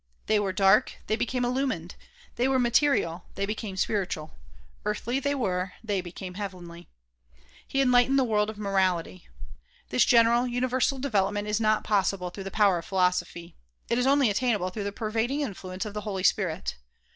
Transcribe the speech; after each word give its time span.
They 0.25 0.39
were 0.39 0.51
dark, 0.51 0.93
they 1.05 1.15
became 1.15 1.43
illu 1.43 1.67
mined; 1.67 1.93
they 2.35 2.47
were 2.47 2.57
material, 2.57 3.25
they 3.35 3.45
became 3.45 3.77
spiritual; 3.77 4.33
earthly 4.83 5.19
they 5.19 5.35
were, 5.35 5.73
they 5.83 6.01
became 6.01 6.33
heavenly. 6.33 6.87
He 7.67 7.81
enlightened 7.81 8.17
the 8.17 8.23
world 8.23 8.49
of 8.49 8.57
morality. 8.57 9.27
This 9.89 10.03
general, 10.03 10.47
universal 10.47 10.97
development 10.97 11.47
is 11.47 11.61
not 11.61 11.83
possible 11.83 12.31
through 12.31 12.45
the 12.45 12.49
power 12.49 12.79
of 12.79 12.85
philosophy. 12.85 13.55
It 13.89 13.99
is 13.99 14.07
only 14.07 14.31
attainable 14.31 14.71
through 14.71 14.85
the 14.85 14.91
pervading 14.91 15.41
influence 15.41 15.85
of 15.85 15.93
the 15.93 16.01
Holy 16.01 16.23
Spirit. 16.23 16.77